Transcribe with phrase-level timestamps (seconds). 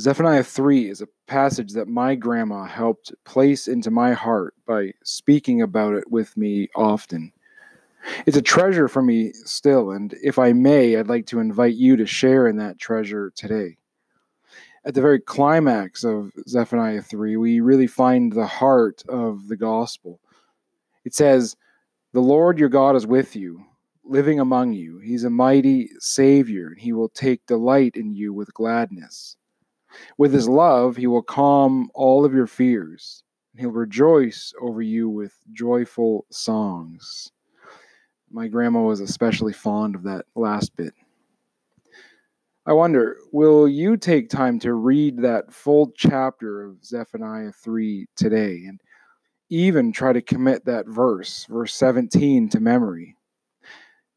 [0.00, 5.60] Zephaniah 3 is a passage that my grandma helped place into my heart by speaking
[5.60, 7.30] about it with me often.
[8.24, 11.96] It's a treasure for me still, and if I may, I'd like to invite you
[11.96, 13.76] to share in that treasure today.
[14.86, 20.18] At the very climax of Zephaniah 3, we really find the heart of the gospel.
[21.04, 21.56] It says,
[22.14, 23.66] The Lord your God is with you,
[24.02, 24.98] living among you.
[25.00, 29.36] He's a mighty Savior, and he will take delight in you with gladness.
[30.18, 33.22] With his love, he will calm all of your fears,
[33.52, 37.32] and he'll rejoice over you with joyful songs.
[38.30, 40.94] My grandma was especially fond of that last bit.
[42.66, 48.64] I wonder, will you take time to read that full chapter of Zephaniah 3 today
[48.68, 48.80] and
[49.48, 53.16] even try to commit that verse, verse 17, to memory?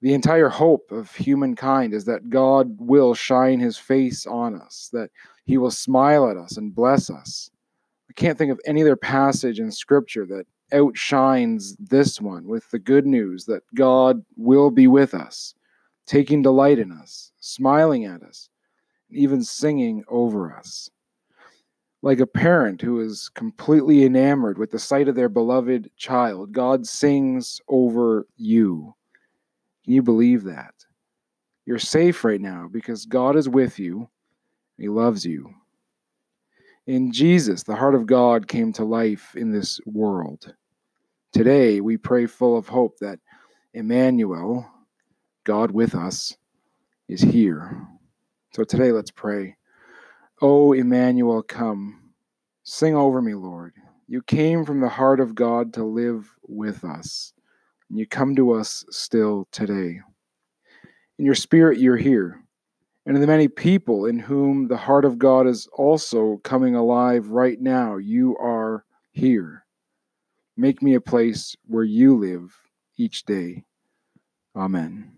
[0.04, 5.10] The entire hope of humankind is that God will shine his face on us, that
[5.46, 7.50] he will smile at us and bless us.
[8.10, 12.80] I can't think of any other passage in Scripture that outshines this one with the
[12.80, 15.56] good news that God will be with us,
[16.06, 18.50] taking delight in us, smiling at us,
[19.08, 20.90] and even singing over us.
[22.02, 26.86] Like a parent who is completely enamored with the sight of their beloved child, God
[26.86, 28.94] sings over you.
[29.84, 30.74] Can you believe that?
[31.66, 34.10] You're safe right now because God is with you.
[34.78, 35.54] He loves you.
[36.88, 40.54] In Jesus, the heart of God came to life in this world.
[41.32, 43.20] Today, we pray full of hope that
[43.74, 44.70] Emmanuel,
[45.46, 46.36] God with us,
[47.08, 47.88] is here.
[48.54, 49.56] So today, let's pray.
[50.42, 52.12] O Emmanuel, come.
[52.64, 53.74] Sing over me, Lord.
[54.08, 57.34] You came from the heart of God to live with us,
[57.94, 60.02] and you come to us still today.
[61.20, 62.42] In your spirit, you're here,
[63.06, 67.28] and in the many people in whom the heart of God is also coming alive
[67.28, 69.68] right now, you are here.
[70.58, 72.52] Make me a place where you live
[72.98, 73.64] each day.
[74.56, 75.12] Amen.